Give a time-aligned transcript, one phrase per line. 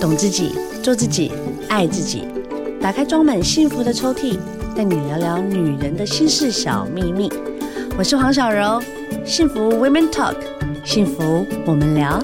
[0.00, 1.30] 懂自己，做自己，
[1.68, 2.26] 爱自己。
[2.80, 4.38] 打开装满幸福的抽屉，
[4.74, 7.30] 带你聊聊女人的心事小秘密。
[7.98, 8.80] 我是黄小柔，
[9.26, 10.36] 幸福 Women Talk，
[10.86, 12.18] 幸福我们聊。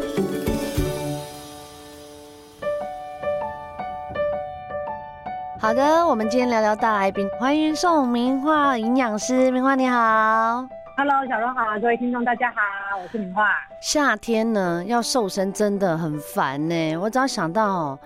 [5.60, 10.75] 好的，我们今天聊聊大来宾，欢迎宋明樺营养师，明樺你好。
[10.98, 13.46] Hello，小柔好，各位听众大家好，我是明樺。
[13.82, 16.96] 夏天呢，要瘦身真的很烦呢。
[16.96, 17.98] 我只要想到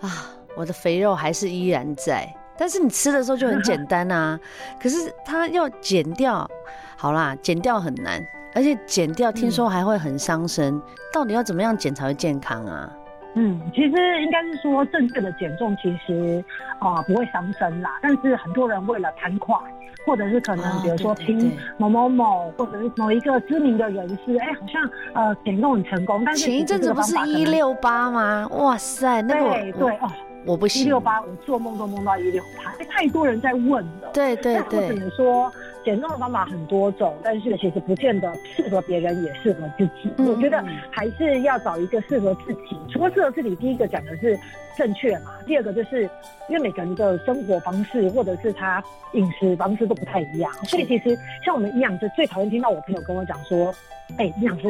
[0.00, 0.08] 啊，
[0.56, 4.38] 我的肥肉还是依然在，但是你吃的时候就很简单啊。
[4.80, 6.48] 可是它要减掉，
[6.96, 8.24] 好啦，减掉很难，
[8.54, 10.72] 而且减掉听说还会很伤身。
[10.76, 10.82] 嗯。
[11.12, 12.88] 到底要怎么样减才会健康啊？
[13.34, 16.44] 嗯，其实应该是说正确的减重，其实
[16.80, 17.98] 啊、呃、不会伤身啦。
[18.02, 19.56] 但是很多人为了贪快，
[20.04, 26.22] 或者是可能比如说听某某某，或者是某一个知名的人士，哎、欸，好像呃减重很成功。
[26.24, 28.48] 但是前一阵子不是一六八吗？
[28.52, 30.10] 哇塞，那个对对哦，
[30.44, 30.82] 我不行。
[30.82, 34.10] 一六八，我做梦都梦到一六八，太多人在问了。
[34.12, 34.88] 对对对。
[34.88, 35.52] 或者说。
[35.84, 40.10] 减重的方法很多种，但是其实不见得适合别人，也适合自己。
[40.18, 40.26] 嗯。
[40.28, 42.76] 我觉得还是要找一个适合自己。
[42.90, 44.38] 除了适合自己，第一个讲的是
[44.76, 46.02] 正确嘛，第二个就是
[46.48, 53.72] 因为每个人的生活方式或者是他饮食方式都不太一样，所以其实像我们营养师最讨厌听到我朋友跟我讲说
[54.18, 54.68] ：“哎，营养师，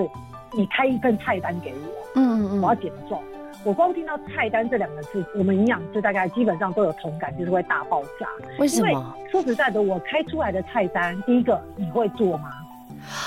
[0.53, 3.23] 你开一份菜单给我，嗯嗯，我要减重。”
[3.63, 8.27] 我光听到菜单这两个字，我们营养师大概基本上都有同感，就是会大爆炸。
[8.59, 8.89] 为什么？
[8.89, 12.51] 因为说实在的，我开出来的菜单，第一个你会做吗？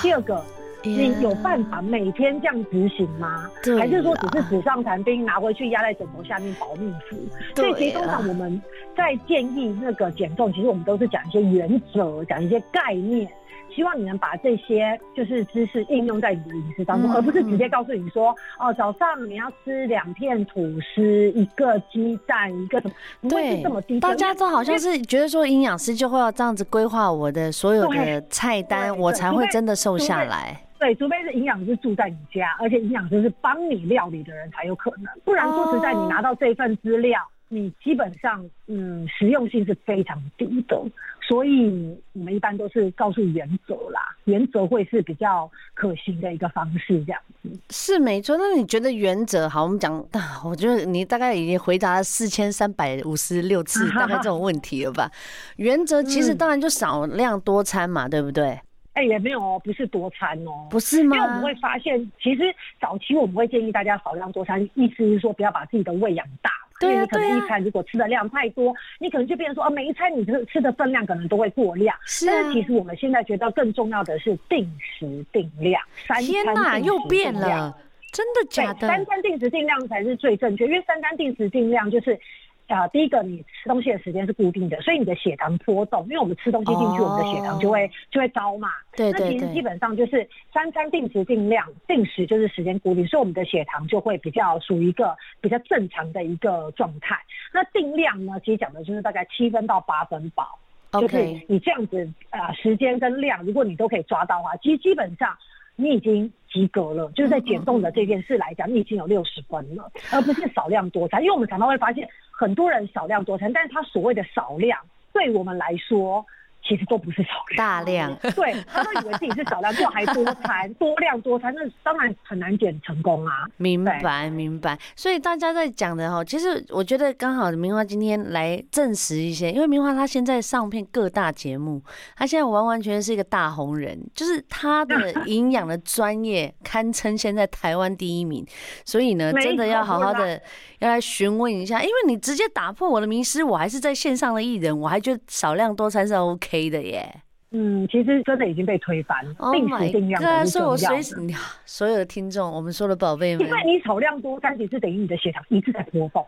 [0.02, 0.44] 第二个，
[0.84, 3.50] 你有办法每天这样执行吗？
[3.80, 7.18] 还是说只是纸上谈兵，拿回去压在枕头下面保命符？
[7.56, 8.62] 所以其实通常我们
[8.96, 13.28] 在建议那个减重，其实我们都是讲一些原则，讲一些概念。
[13.76, 22.88] 希望你能把这些就是知识应用在你的饮食当中，嗯，而不是直接告诉你说，哦，早上你要吃两片吐司，一个鸡蛋，一个什
[23.22, 23.30] 么？
[23.32, 24.00] 对，这么低。
[24.00, 30.62] 大家都好像是觉得说，营养师就会要这样子规划我的所有的菜单，我才会真的瘦下来。
[30.84, 37.20] 对，除非是营养师住在你家，而且营养师是帮你料理的人才有可能，不然说实在，你拿到这份资料。
[37.22, 40.76] 哦你基本上，嗯，实用性是非常低的，
[41.22, 48.36] 所以我们一般都是告诉原则啦，原则会是比较可行的一个方式，这样子是没错。
[48.38, 49.66] 那你觉得原则好？
[49.66, 50.04] 我们讲，
[50.44, 55.12] 我觉得你大概已经回答了四千三百五十六次大概这种问题了吧？
[55.58, 58.60] 原则其实当然就少量多餐嘛，嗯、对不对？
[58.94, 61.16] 哎、欸，也没有哦，不是多餐哦，不是吗？
[61.16, 62.44] 因为我们会发现，其实
[62.80, 66.52] 早期我们会建议大家少量多餐，意思是说不要把自己的胃养大。
[66.80, 71.96] 对，你可能一餐如果吃的量太多，你可能就变成说啊，每一餐你吃吃的分量可能都会过量。
[72.06, 75.82] 是、啊，但是其实我们现在觉得更重要的是定时定量。
[76.06, 76.56] 三餐定时定量。
[76.56, 77.76] 天哪，又变了，
[78.12, 78.88] 真的假的？
[78.88, 82.20] 三餐定时定量才是最正确，因为三餐定时定量就是。
[82.68, 87.92] 啊，第一个，你吃东西的时间是固定的，所以你的血糖波动，因为我们吃东西进去，我们的血糖就会、oh.
[88.10, 88.70] 就会高嘛。
[88.96, 89.26] 对对对。
[89.26, 97.20] 那其实基本上就是三餐定时定量，定时就是时间固定，所以我们的血糖就会比较属于一个比较正常的一个状态。
[97.54, 100.58] 那定量呢，其实讲的就是大概七分到八分饱
[100.94, 105.38] 就是你这样子啊、呃，时间跟量，如果你都可以抓到的话，其实基本上。
[105.76, 111.22] 你已经及格了，就是在减重的这件事来讲，你已经有六十分了，而不是少量多餐。
[111.22, 114.80] 因为我们常常会发现，很多人少量多餐，但是他所谓的少量，
[115.12, 116.26] 对我们来说。
[116.66, 123.46] 其实都不是少量，大量， 对，他都以为自己是少量，就还多餐， 多量多餐，那当然很难减成功啊。
[123.58, 124.80] 明白，明白。
[124.96, 131.82] 所以大家在讲的哈，其实我觉得刚好明华今天来证实一些，因为明华他现在上片各大节目，
[132.16, 138.46] 他现在完完全全是一个大红人，就是他的 营养的专业堪称现在台湾第一名，
[138.86, 140.42] 所以呢，真的要好好的
[140.80, 146.53] 要来询问一下，因为你直接打破我的迷思，我还是在线上的艺人，我还觉得少量多餐是 OK。
[146.54, 147.12] 黑的耶，
[147.50, 149.34] 嗯，其实真的已经被推翻了。
[149.52, 150.78] 定时定量的是重要的。
[150.78, 151.16] 所以我随时，
[151.66, 156.24] 所有的听众，我们说的宝贝们，因为你少量多那也是等于你的血糖一直在波动。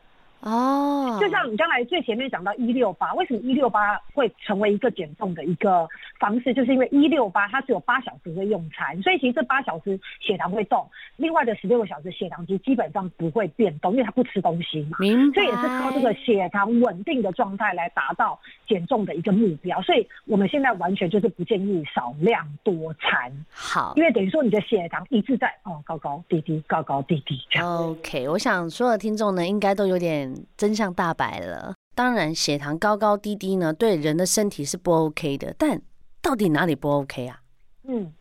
[0.45, 5.87] 哦，就像你刚才最前面讲到一六八，为什么一六八会成为一个减重的一个
[6.19, 6.53] 方式？
[6.53, 14.99] 就是因为一六八它只有八小时会用餐，所以其实这八小时血糖会动，另外的十六个小时血糖其实基本上不会变动，因为它不吃东西嘛。
[14.99, 15.41] 明白。
[15.41, 19.81] 所以也是靠这个血糖稳定的状态来达到减重的一个目标。
[19.81, 23.31] 所以我们现在完全就是不建议少量多餐。
[23.51, 27.67] 好，因为等于说你的血糖一直在哦高高低低高高低低这样。
[27.67, 30.34] OK，我想所有的听众呢应该都有点。
[30.57, 31.73] 真相大白了。
[31.95, 35.55] 当然，血糖高高低低呢，对人的身体是不 OK 的。
[35.57, 35.81] 但
[36.21, 37.41] 到底哪里不 OK 啊？
[37.83, 38.13] 嗯，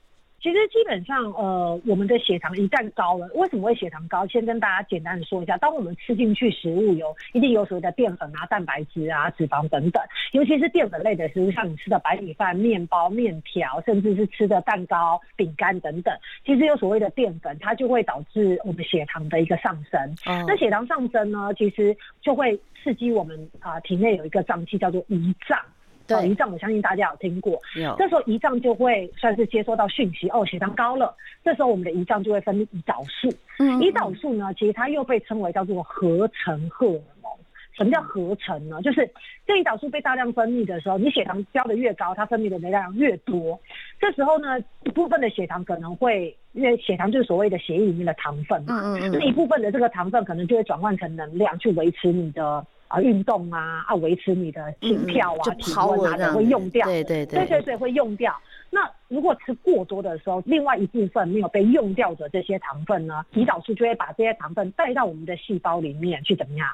[0.45, 4.27] 其实基本上，呃，我们的血糖一旦高了，为什么会血糖高？
[4.27, 10.03] 先跟大家简单的说一下，当我们吃进去食物有一定有所谓的淀粉啊、蛋白质啊、脂肪等等，
[10.33, 16.15] 尤其是淀粉类的食物，像你吃的白米饭、面包、面条，甚至是吃的蛋糕、饼干等等，
[16.45, 19.99] 其实有所谓的淀粉，它就会导致我们血糖的一个上升。
[20.27, 25.59] 嗯、那血糖上升呢，其实就会刺激我们啊、呃、体内有一个脏器叫做胰脏。
[26.07, 27.59] 对，胰脏我相信大家有听过。
[27.77, 31.15] 有，这时候胰脏就会算是接收到讯息，哦，血糖高了。
[31.43, 33.29] 这时候我们的胰脏就会分泌胰岛素。
[33.59, 37.33] 嗯，胰岛素呢，其实它又被称为叫做合成荷尔蒙。
[37.77, 38.81] 什么叫合成呢？
[38.83, 39.11] 就是
[39.47, 43.59] 这胰岛素被大量分泌的时候，你血糖飙得越高，它分泌的能量越多。
[43.99, 52.65] 这时候呢，一部分的血糖可能会，因为血糖就是所谓的血液里面的糖分嘛，嗯嗯，那一部分的这个糖分可能就会转换成能量去维持你的。
[52.89, 56.87] 啊，运动啊，啊，维持你的心跳啊，嗯、体温啊，都会用掉。
[56.87, 58.35] 对对对，对对对，会用掉。
[58.71, 66.69] 那如果吃过多的时候，另外一部分没有被用掉的这些糖分呢，胰岛素就会把这些糖分带到我们的细胞里面去，怎么样？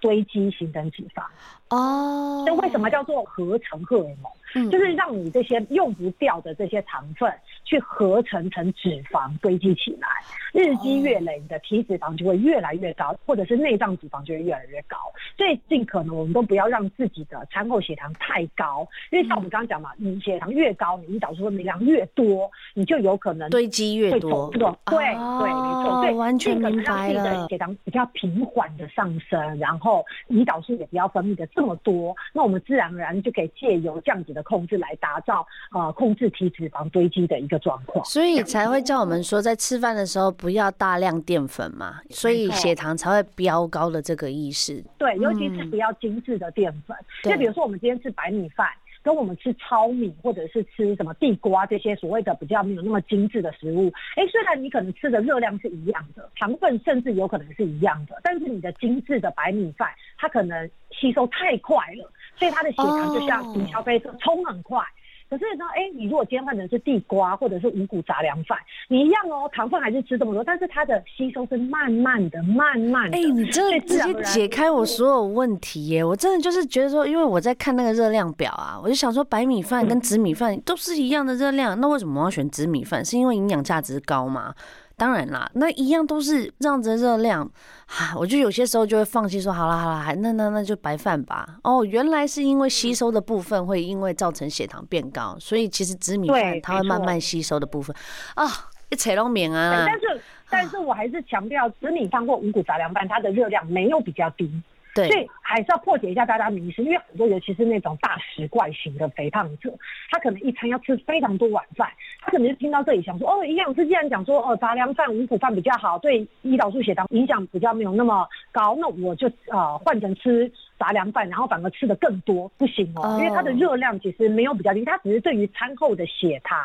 [0.00, 1.22] 堆积形成脂肪。
[1.68, 2.42] 哦。
[2.46, 4.32] 那为什么叫做合成荷尔蒙？
[4.54, 7.32] 嗯，就是让你这些用不掉的这些糖分
[7.64, 10.08] 去合成成脂肪堆积起来，
[10.52, 14.96] 日积月累，你的体脂肪就会越来越高，或者是内脏脂肪就会越来越高。
[15.36, 24.50] 所以尽可能我们都不要让自己的餐后血糖太高，因为像我们刚刚讲嘛，你血糖越高，你胰岛素分泌量越多，你就有可能堆积越多。
[24.50, 26.82] 对对，没错，对，完全明白了。
[26.82, 34.39] 尽可能让自己的血糖比较平缓的上升，然后胰岛素也不要分泌的这么多，那我们自然而然就可以借由这样子的。
[34.42, 44.82] 控制来达到呃控制体脂肪堆积的一个状况，所以才会叫我们说在吃饭的时候不要大量淀粉嘛，所以血糖才会飙高的这个意思。
[44.98, 48.68] 对，尤其是不要精致的淀粉，就比如说我们今天吃白米饭，
[49.02, 59.88] 跟我们吃糙米或者是吃什么地瓜这些所谓的比较没有那么精致的食物，哎，虽然你可能吃的热量是一样的，糖分甚至有可能是一样的，但是你的精致的白米饭，
[60.18, 62.10] 它可能吸收太快了。
[62.40, 64.82] 所以他的血糖就像云霄飞车，冲很快。
[65.28, 68.58] 可是呢，哎，你如果今天换成是地瓜或者是五谷杂粮饭，
[68.88, 73.16] 你一样哦，糖分还是吃这么多，但是它的吸收是慢慢的、慢慢的。
[73.16, 76.02] 哎，你真的直接解开我所有问题耶！
[76.02, 83.04] 我真的就是觉得说，因为我在看那个热量表啊，我就想说，白米饭跟紫米饭都是一样的热量，那为什么我要选紫米饭？
[83.04, 84.52] 是因为营养价值高吗？
[85.00, 87.50] 当然啦，那一样都是这样子的热量，
[87.86, 91.56] 哈，我就有些时候就会放弃说，好啦好了，还那那那就白饭吧。
[91.64, 97.96] 哦，原来是因为吸收的部分会因为造成血糖变高，所以其实紫米饭它会慢慢吸收的部分
[98.34, 98.44] 啊，
[98.90, 99.86] 一扯拢免啊。
[99.86, 104.50] 但是但是我还是强调，紫米饭或五谷杂粮饭，它的热量没有比较低。
[104.94, 109.72] 对，所以还是要破解一下大家迷思，因为很多尤其是那种大食怪型的肥胖者，
[110.10, 111.88] 他可能一餐要吃非常多碗饭，
[112.20, 126.58] 他可能就听到这里想说，哦，营养师既然讲说，哦，杂粮饭、五谷饭比较好，对胰岛素、血糖影响比较没有那么高，那我就呃换成吃杂粮饭，然后反而吃的更多，不行哦，因为它的热量其实没有比较低，它只是对于餐后的血糖、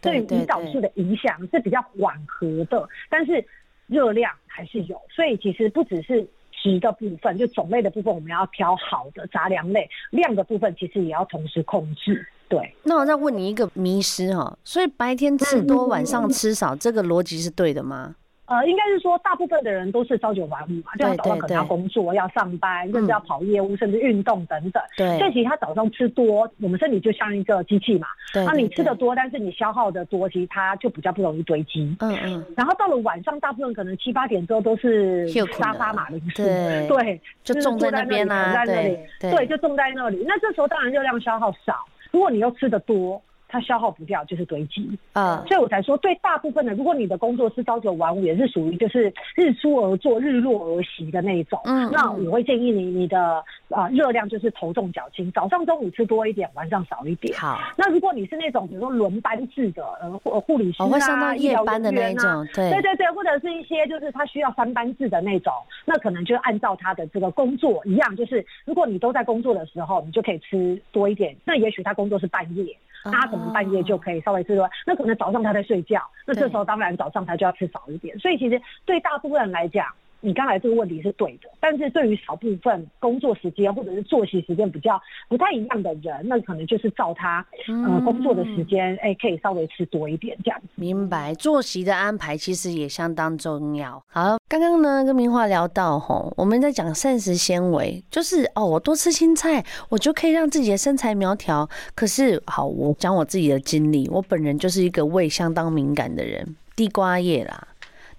[0.00, 3.44] 对于胰岛素的影响是比较缓和的，但是
[3.86, 6.26] 热量还是有，所以其实不只是。
[6.62, 12.26] 值的部分，就种类的部分，我们要挑好的杂粮类；量的部分，其实也要同时控制。
[12.48, 12.74] 对。
[12.82, 18.14] 那我再问你一个迷失哈，所以白天吃多，晚上吃少，这个逻辑是对的吗？
[18.46, 24.80] 呃，应该是说，大部分的人都是朝九晚五嘛，就他早上可能要工作、要上班，甚至要跑业务，嗯、甚至运动等等。
[24.96, 25.18] 对。
[25.18, 28.06] 所以其实他早上吃多，我们身体就像一个机器嘛。
[28.32, 28.44] 对。
[28.44, 31.96] 那你吃的多，但是你消耗的多，其实它就比较不容易堆积。
[32.00, 32.46] 嗯嗯。
[32.56, 36.44] 然后到了晚上，大部分可能七八点之后都是沙发马铃薯。
[36.44, 36.86] 对。
[36.86, 37.20] 对。
[37.42, 38.64] 就种在那边啊。
[38.64, 39.08] 对。
[39.20, 40.24] 对，就种在那里。
[40.24, 43.20] 那这时候当然热量消耗少，如果你又吃的多。
[43.48, 57.38] 它消耗不掉，就是堆积啊，所以我才说，对大部分的，如果你的工作是朝九晚五，也是属于就是日出而作、日落而息的那一种，嗯，那我会建议你，你的啊热量就是头重脚轻，早上、中午吃多一点，晚上少一点。
[57.38, 65.52] 好，那如果你是那种比如说轮班制的，呃，护护理师啊，会上到夜班的那种，对，对对对，或者是一些就是他需要三班制的那种，
[65.84, 71.36] 那可能就按照他的这个工作一样，就是如果你都在工作的时候，你就可以吃多一点。
[71.44, 72.76] 那也许他工作是半夜。
[73.10, 78.18] 他可能半夜就可以稍微吃多，那可能早上他在睡觉，那这时候当然早上他就要吃少一点。
[78.18, 79.86] 所以其实对大部分人来讲，
[80.20, 90.60] 你刚才这个问题是对的，但是对于少部分工作时间或者是作息时间比较不太一样的人，那可能就是照他呃工作的时间，哎、嗯欸，可以稍微吃多一点这样。
[90.74, 94.02] 明白，作息的安排其实也相当重要。
[94.08, 101.68] 好，刚刚呢跟明华聊到吼，我们在讲膳食纤维，就是哦，我多吃青菜，我就可以让自己的身材苗条。
[101.94, 107.68] 可是好，我讲我自己的经历，我本人就是一个胃相当敏感的人，地瓜叶啦、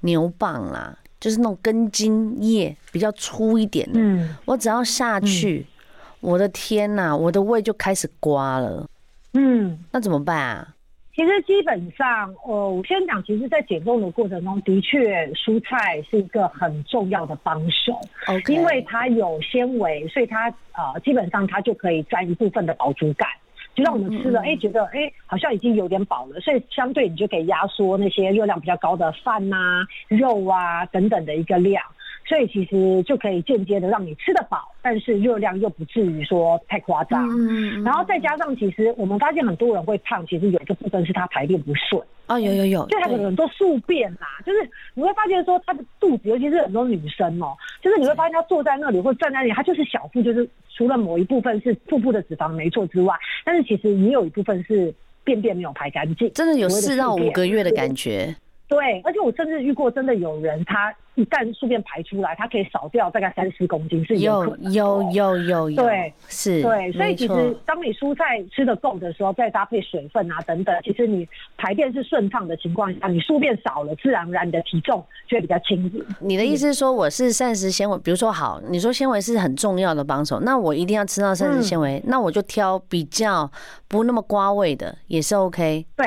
[0.01, 0.97] 牛蒡啦。
[1.19, 8.87] 就是那种根茎叶比较粗一点的，嗯，我只要下去，嗯、我的天呐，我的胃就开始刮了，
[9.33, 10.73] 嗯，那怎么办啊？
[11.15, 17.99] 其实基本上，呃，我先讲，其实，在减重的过程中，的确蔬菜是一个很重要的帮手.
[18.53, 23.27] 因为它有纤维，所以它呃，基本上它就可以占一部分的饱足感。
[23.77, 31.83] 就让我们吃了，哎、欸，觉得哎、欸，好像已经有点饱了，所以相对你就可以压缩那些热量比较高的饭呐、啊、肉啊等等的一个量。
[32.27, 37.25] 所以其实就可以间接的让你吃得饱，但是热量又不至于说太夸张。
[37.29, 42.01] 嗯，然后再加上，其实我们发现很多人会胖，其实有一个部分是他排便不顺。
[42.27, 53.15] 哦，有有有，就他可能很多宿便啦，就是你会发现说他的肚子，尤其是很多女生哦、喔，就是你会发现他坐在那里或站在那里，他就是小腹，就是除了某一部分是腹部的脂肪没错之外，
[53.45, 54.93] 但是其实也有一部分是
[55.23, 58.35] 便便没有排干净，真的有四到五个月的感觉。
[58.67, 71.25] 对，而且我甚至遇过真的有人，他一旦宿便排出来，他可以少掉大概三十公斤，是有有有有有有，对，是，对，所以其实当你蔬菜吃的够的时候，再搭配水分啊等等，其实你
[71.57, 76.05] 排便是顺畅的情况下，你宿便少了，自然而然你的体重就会比较轻盈。
[76.19, 83.49] 你的意思是说，我是膳食纤维，比如说好，你说纤维是很重要的帮手，那我一定要吃到膳食纤维，嗯、那我就挑比较
[83.87, 85.85] 不那么瓜味的，也是 OK。
[85.95, 86.05] 对。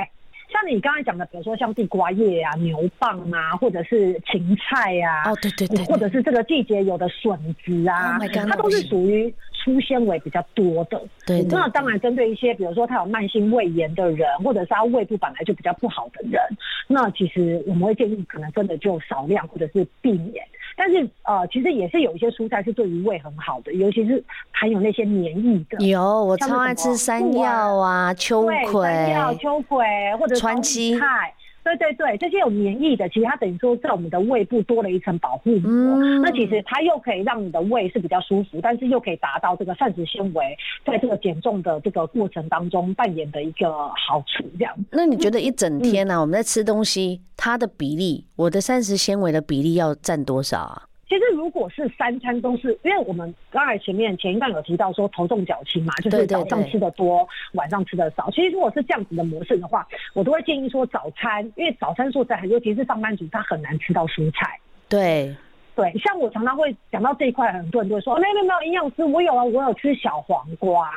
[0.51, 11.01] 像你刚才讲的，比如说像地瓜叶啊、牛蒡啊，或者是芹菜啊，哦对对对，或者是这个季节有的笋子啊，oh、God, 它都是属于粗纤维比较多的。
[11.27, 16.41] 对，那当然针对一些，比如说他有慢性胃炎的人，或者是他胃部本来就比较不好的人，
[16.89, 20.45] 那其实我们会建议可能真的就少量或者是避免。
[20.81, 25.77] 但是呃，其实也是有一些蔬菜是对于胃很好的，尤其是含有那些免疫的。
[25.85, 29.85] 有，我超爱吃山药啊、秋葵、山药、秋葵
[30.19, 31.35] 或者川七菜。
[31.63, 35.71] 对对对，这些有免疫的，其实它等于说在我们的胃部多了一层保护膜。
[35.71, 44.45] 嗯、那其实它又可以让你的胃是比较舒服，但是又可以达到这个膳食纤维在这个减重的这个过程当中扮演的一个好处。
[44.59, 44.75] 这样。
[44.91, 50.83] 那你觉得一整天呢、啊，嗯、我们在吃东西，它的比例，我的膳食纤维的比例要占多少啊？
[51.11, 58.31] 其实，如果是三餐都是，因为我们刚才前面前一段有提到说头重脚轻嘛，就是早上吃的多，晚上吃的少。
[58.31, 64.57] 其实如果是这样子的模式的话，我都会建议说早餐，因为早餐说在尤其是上班族，他很难吃到蔬菜。
[64.89, 65.35] 对
[65.75, 70.93] 对，像我常常会讲到这一块，很多人都会说，没有没有营养师，我有啊，我有吃小黄瓜，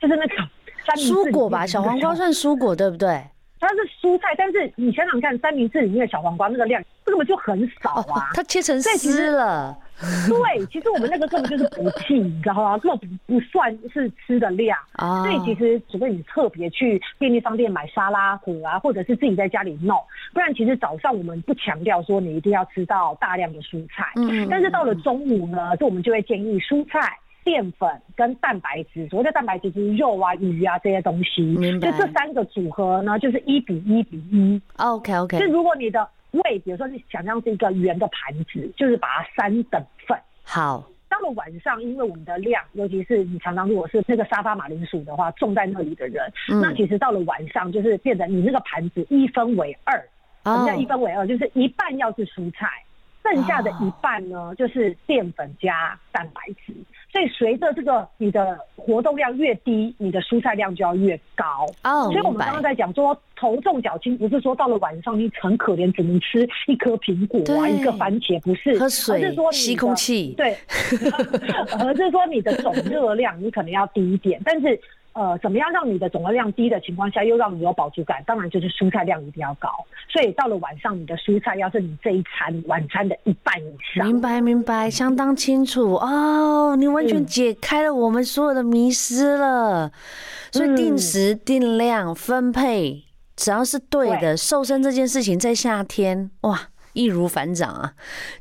[0.00, 0.36] 就是那个
[0.86, 3.22] 三蔬果吧，小黄瓜算蔬果对不对？
[4.08, 8.30] 蔬菜，但是你想想看，三明治里面的小黄瓜那个量根本就很少啊！
[8.32, 9.76] 它切成丝了。
[10.28, 12.78] 对，其实我们那个根本就是补气，你知道吗？
[12.78, 14.78] 根本不算是吃的量。
[14.96, 19.98] 所以其实除非你特别去便利商店买沙拉盒啊，或者是自己在家里弄，
[20.32, 24.12] 不然其实早上我们不强调说你一定要吃到大量的蔬菜。
[24.16, 24.46] 嗯。
[24.48, 27.18] 但是到了中午呢，就我们就会建议蔬菜。
[27.48, 31.90] 淀粉跟蛋白质，所谓的蛋白质就是肉啊、鱼啊这些东西，明白。
[31.90, 34.60] 就这三个组合呢，就是一比一比一。
[34.76, 35.38] OK OK。
[35.38, 40.14] 就如果你的胃，比如说你想象是一个圆的盘子，就是把它三等份。
[40.44, 40.84] 好。
[41.08, 49.98] 到了晚上，因为我们的量，尤其是你常常如果是那个沙发马铃薯的话，种在那里的人，嗯、那其实到了晚上就是变成你那个盘子一分为二。
[50.44, 51.26] 什么叫一分为二？
[51.26, 52.68] 就是一半要是蔬菜，
[53.22, 56.74] 剩下的一半呢，就是淀粉加蛋白质。
[57.10, 61.66] 所以随着这个你的活动量越低，你的蔬菜量就要越高。
[61.82, 70.56] 哦，所以我们刚刚在讲说头重脚轻，不是说到了晚上你很可怜，只能吃一颗苹果啊，一个番茄，不是，喝水，而是说吸空气，对，
[71.80, 74.78] 而是说你的总热量你可能要低一点，但是。
[75.18, 78.22] 呃，怎么样让你的总热量低的情况下，又让你有饱足感？
[78.24, 79.68] 当然就是蔬菜量一定要高。
[80.08, 84.06] 所以到了晚上，你的蔬菜要是你这一餐晚餐的一半以上。
[84.06, 86.76] 明白，明白，相当清楚哦。
[86.76, 89.88] 你完全解开了我们所有的迷失了。
[89.88, 89.92] 嗯、
[90.52, 93.02] 所以定时定量分配，
[93.34, 97.94] 只要是对的，对瘦身这件事情在夏天哇，易如反掌啊。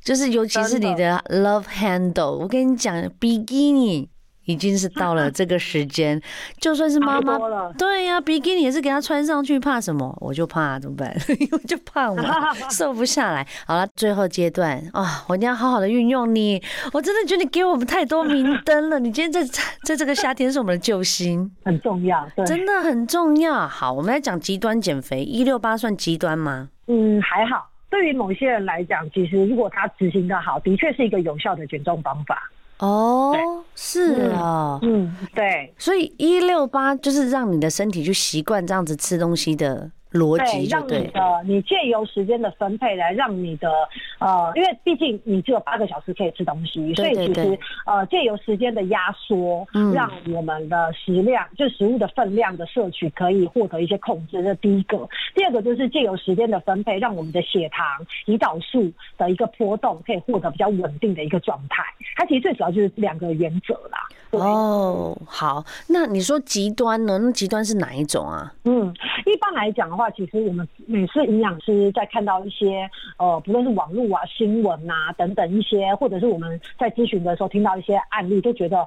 [0.03, 4.10] 就是尤其是你的 love handle，我跟你讲，比基尼。
[4.48, 6.20] 已经是到了这个时间，
[6.60, 7.38] 就算是妈妈，
[7.77, 10.18] 对呀、啊，比基尼也是给他穿上去，怕什么？
[10.20, 11.16] 我就怕怎么办？
[11.51, 13.46] 我就胖嘛， 瘦不下来。
[13.68, 16.60] 好了，最后阶段啊、哦，我一定要好好的运用你。
[16.94, 18.98] 我真的觉得你给我们太多明灯了。
[18.98, 19.44] 你今天在
[19.84, 23.68] 在这个夏天是我们的救星，很重要，对，真的很重要。
[23.68, 26.70] 好，我们来讲极端减肥，一六八算极端吗？
[26.88, 27.70] 嗯，还好。
[27.89, 32.50] 对于某些人来讲，其实如果他执行的好，的确是一个有效的减重方法。
[32.79, 39.91] 哦，是啊，嗯，对，所以一六八就是让你的身体去习惯这样子吃东西的。
[40.11, 43.71] 逻辑就对，让你的你借由时间的分配来让你的
[44.19, 54.41] 呃，因为毕竟你只有八个小时可以吃东西，所以其实呃借由时间的压缩，让我们的食量就食物的分量的摄取可以获得一些控制。
[54.43, 57.85] 这第一个，第二个就是借由时间的分配，让我们的血糖、
[58.25, 61.83] 胰岛素的一个波动可以获得比较稳定的一个状态。
[62.15, 64.07] 它其实最主要就是两个原则啦。
[64.31, 67.17] 哦，好，那你说极端呢？
[67.17, 68.53] 那极端是哪一种啊？
[68.65, 68.93] 嗯，
[69.25, 78.86] 一般来讲的话，其实我们每次营养师在看到一些呃，不论是网络啊、新闻啊等等一些，或者是我们在咨询的时候听到一些案例，都觉得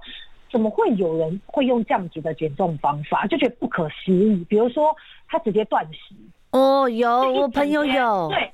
[0.52, 4.44] 怎么会有人会用这样子的减重方法，就觉得不可思议。
[4.48, 4.94] 比如说，
[5.26, 6.14] 他直接断食。
[6.50, 8.28] 哦，有，我朋友有。
[8.28, 8.52] 对，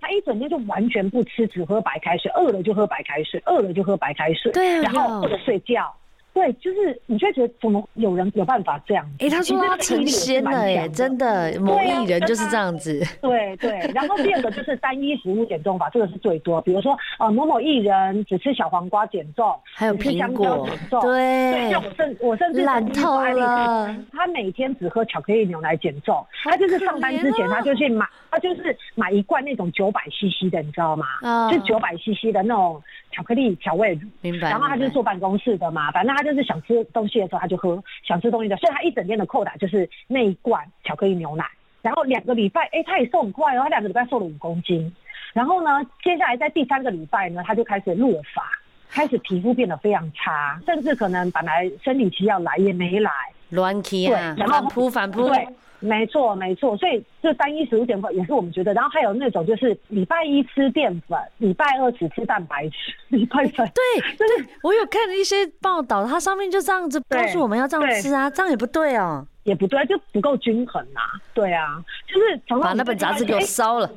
[0.00, 5.90] 他一整天就完全不吃，只喝白开水，饿了就喝白开水，饿了就喝白开水，对，然后或者睡觉。
[6.38, 9.04] 对，就是你就觉得怎么有人有办法这样？
[9.18, 13.04] 哎、欸，他说他成仙了耶，真的，某艺人就是这样子。
[13.20, 16.60] 对对，然后第二个就是单一食物减重法，这个是最多。
[16.60, 21.00] 比如说呃，某某艺人只吃小黄瓜减重，还有苹果减重。
[21.00, 21.10] 对，
[21.52, 31.04] 对，像我甚我甚至懒透了，他每天只喝巧克力牛奶减重，他就是上班之前他就去买，他就是买一罐那种九百 CC 的，你知道吗？
[31.22, 32.80] 啊、哦，就九百 CC 的那种
[33.10, 34.08] 巧克力调味乳。
[34.20, 34.50] 明白。
[34.50, 36.27] 然后他就坐办公室的嘛，反正他就。
[36.28, 41.44] 就是想吃东西的时候，他就喝；想吃东西的，所以他一整天的扣打就是那一罐巧克力牛奶。
[41.80, 44.94] 然后两个礼拜，哎、欸，他也瘦很快哦，他两个礼拜瘦了五公斤。
[45.32, 48.42] 然后呢，接下来在第三个礼拜呢，他就开始落发，
[48.90, 53.10] 开始皮肤变得非常差，甚至可能本来生理期要来也没来，
[53.50, 55.28] 乱期啊，然后反扑反扑。
[55.28, 55.48] 对
[55.80, 62.76] 没错，没错，所以这单一食物减肥也是我们觉得，然后还有那种就是礼拜一吃淀粉，礼拜二只吃蛋白质，
[63.08, 73.88] 礼拜三对 就是我有看一些报道，它上面就这样子告诉我们要这样吃啊，这样也不对哦，也不对，就不够均衡呐、啊，对啊，就是从把那本杂志给我烧了，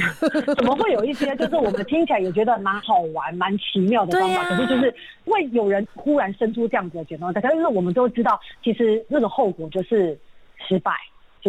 [0.56, 4.94] 怎么会有一些就是我们听起来也觉得蛮好玩、蛮奇妙的方法，可是就是
[5.26, 10.18] 会有人忽然生出这样子的减重，可是我们都知道，其实那个后果就是
[10.66, 10.92] 失败。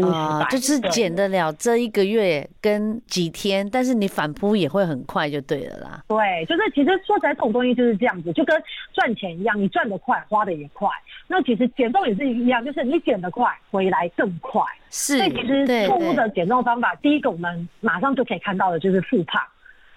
[0.03, 6.03] 啊、呃，就是减得了这一个月跟几天，但是你反扑也会很快，就对了啦。
[6.07, 8.55] 对，就是其实说起来，这种东西就是这样子，就跟
[8.93, 10.87] 赚钱一样，你赚得快，花得也快。
[11.27, 14.61] 那其实减重也是一样，就是你减得快，回来更快。
[14.89, 19.41] 是，所以其实错误的减重方法，第一个我们马上就可以看到的就是复胖。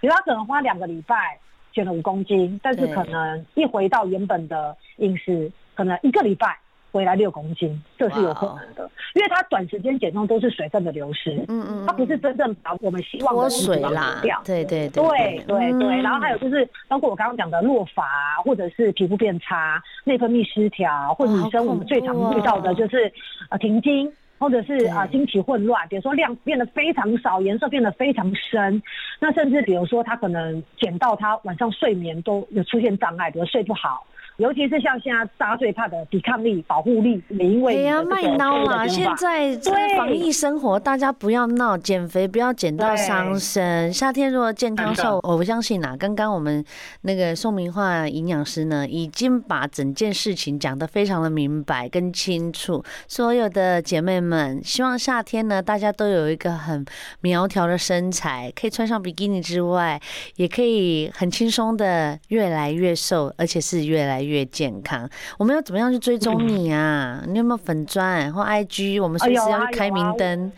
[0.00, 1.38] 比如他可能花两个礼拜
[1.72, 6.58] 减了五公斤，但是可能一回到原本的饮食，可能一个礼拜。
[6.92, 15.72] 回来六公斤，这是有可能的，因为它短时间减重都是水分的流失，嗯嗯，它不是真正把我们希望的脱水啦，对对对对对。
[15.80, 18.04] 对，然后还有就是包括我刚刚讲的落发，
[18.44, 23.12] 或者是皮肤变差、内分泌失调，或者女生我们最常遇到的就是
[23.48, 28.82] 呃停经，或者是啊经期混乱，比如说量变得非常少，颜色变得非常深，
[29.20, 34.04] 那甚至比如说她可能减到她晚上睡眠都有出现障碍，比如睡不好。
[34.40, 38.86] 尤其是像现在大家最怕的抵抗力、保护力，每因为哎呀卖孬啊！
[38.88, 43.92] 现在这个防疫生活，大家不要闹，减肥不要减到伤身。
[43.92, 45.94] 夏天如果健康瘦，我不相信啊！
[45.94, 46.64] 刚刚我们
[47.02, 52.82] 那个宋明化营养师呢，已经把整件事情讲得非常的明白跟清楚。
[53.06, 56.82] 所有的姐妹们，希望夏天呢，大家都有一个很
[57.20, 60.00] 苗条的身材，可以穿上比基尼之外，
[60.36, 64.29] 也可以很轻松的越来越瘦，而且是越来越。
[64.30, 67.20] 越健康，我们要怎么样去追踪你啊？
[67.26, 69.02] 嗯、你有没有粉砖或 IG？
[69.02, 70.52] 我们随时要去开明灯，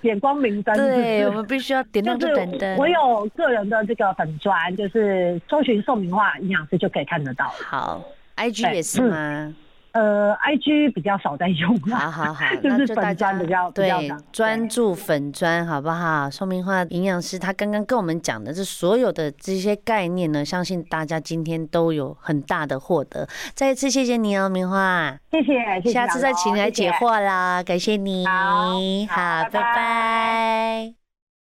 [0.00, 0.76] 点、 哎、光明灯。
[0.76, 2.76] 对，我们必须要点亮这盏灯。
[2.76, 7.48] 我有个人的这个粉砖，就是搜寻宋明话营养师就可以看得到。
[7.64, 8.04] 好
[8.36, 9.54] ，IG 也是吗？
[9.92, 13.90] 呃，I G 比较少在用，好好好， 就是粉砖比较对
[14.30, 16.30] 专注粉砖，好不好？
[16.30, 23.26] 说明化营养师他刚刚跟我们讲的这所有的这些概念呢，相信大家今天都有很大的获得。
[23.54, 28.74] 再一次谢谢你哦，明化，谢谢，谢谢，下次再请你来解惑啦，感谢你，好，
[29.08, 29.50] 好，拜拜。
[29.50, 31.07] 拜拜。